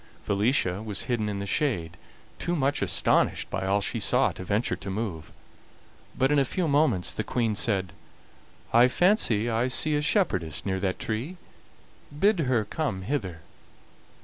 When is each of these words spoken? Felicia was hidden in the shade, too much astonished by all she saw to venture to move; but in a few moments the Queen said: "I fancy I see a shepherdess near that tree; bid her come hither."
Felicia 0.23 0.81
was 0.81 1.03
hidden 1.03 1.29
in 1.29 1.37
the 1.37 1.45
shade, 1.45 1.95
too 2.39 2.55
much 2.55 2.81
astonished 2.81 3.51
by 3.51 3.67
all 3.67 3.81
she 3.81 3.99
saw 3.99 4.31
to 4.31 4.43
venture 4.43 4.75
to 4.75 4.89
move; 4.89 5.31
but 6.17 6.31
in 6.31 6.39
a 6.39 6.43
few 6.43 6.67
moments 6.67 7.11
the 7.11 7.23
Queen 7.23 7.53
said: 7.53 7.93
"I 8.73 8.87
fancy 8.87 9.47
I 9.47 9.67
see 9.67 9.95
a 9.95 10.01
shepherdess 10.01 10.65
near 10.65 10.79
that 10.79 10.97
tree; 10.97 11.37
bid 12.19 12.39
her 12.39 12.65
come 12.65 13.03
hither." 13.03 13.41